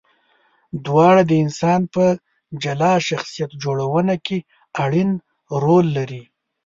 دواړه 0.85 1.21
د 1.29 1.31
انسان 1.43 1.81
په 1.93 2.03
جلا 2.63 2.93
شخصیت 3.09 3.51
جوړونه 3.63 4.13
کې 4.25 4.37
اړین 4.83 5.11
رول 5.63 5.85
لري. 5.97 6.23